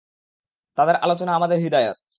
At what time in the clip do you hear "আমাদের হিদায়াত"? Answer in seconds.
1.35-1.97